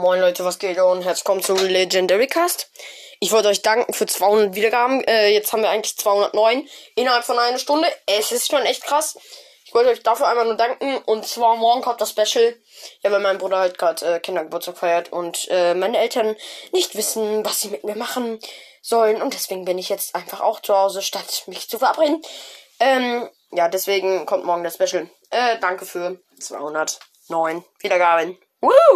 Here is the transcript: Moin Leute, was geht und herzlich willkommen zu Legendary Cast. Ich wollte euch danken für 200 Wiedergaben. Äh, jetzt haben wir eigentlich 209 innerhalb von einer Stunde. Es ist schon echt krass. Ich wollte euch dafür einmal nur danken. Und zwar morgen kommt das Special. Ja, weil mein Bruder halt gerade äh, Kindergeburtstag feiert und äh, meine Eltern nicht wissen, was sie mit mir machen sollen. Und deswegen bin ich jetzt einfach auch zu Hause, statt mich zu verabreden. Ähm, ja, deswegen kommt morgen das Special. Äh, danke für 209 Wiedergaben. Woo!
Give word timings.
Moin 0.00 0.20
Leute, 0.20 0.44
was 0.44 0.60
geht 0.60 0.78
und 0.78 1.02
herzlich 1.02 1.24
willkommen 1.24 1.42
zu 1.42 1.54
Legendary 1.56 2.28
Cast. 2.28 2.70
Ich 3.18 3.32
wollte 3.32 3.48
euch 3.48 3.62
danken 3.62 3.92
für 3.92 4.06
200 4.06 4.54
Wiedergaben. 4.54 5.02
Äh, 5.02 5.30
jetzt 5.30 5.52
haben 5.52 5.62
wir 5.62 5.70
eigentlich 5.70 5.96
209 5.96 6.68
innerhalb 6.94 7.24
von 7.24 7.36
einer 7.36 7.58
Stunde. 7.58 7.88
Es 8.06 8.30
ist 8.30 8.48
schon 8.48 8.62
echt 8.62 8.84
krass. 8.84 9.18
Ich 9.64 9.74
wollte 9.74 9.90
euch 9.90 10.00
dafür 10.04 10.28
einmal 10.28 10.44
nur 10.44 10.56
danken. 10.56 10.98
Und 10.98 11.26
zwar 11.26 11.56
morgen 11.56 11.82
kommt 11.82 12.00
das 12.00 12.10
Special. 12.10 12.54
Ja, 13.02 13.10
weil 13.10 13.18
mein 13.18 13.38
Bruder 13.38 13.58
halt 13.58 13.76
gerade 13.76 14.06
äh, 14.06 14.20
Kindergeburtstag 14.20 14.78
feiert 14.78 15.10
und 15.10 15.48
äh, 15.50 15.74
meine 15.74 15.98
Eltern 15.98 16.36
nicht 16.70 16.94
wissen, 16.94 17.44
was 17.44 17.60
sie 17.60 17.68
mit 17.68 17.82
mir 17.82 17.96
machen 17.96 18.38
sollen. 18.82 19.20
Und 19.20 19.34
deswegen 19.34 19.64
bin 19.64 19.78
ich 19.78 19.88
jetzt 19.88 20.14
einfach 20.14 20.40
auch 20.40 20.60
zu 20.60 20.76
Hause, 20.76 21.02
statt 21.02 21.42
mich 21.46 21.68
zu 21.68 21.80
verabreden. 21.80 22.22
Ähm, 22.78 23.28
ja, 23.50 23.68
deswegen 23.68 24.26
kommt 24.26 24.44
morgen 24.44 24.62
das 24.62 24.74
Special. 24.74 25.10
Äh, 25.30 25.58
danke 25.60 25.86
für 25.86 26.20
209 26.38 27.64
Wiedergaben. 27.80 28.38
Woo! 28.60 28.70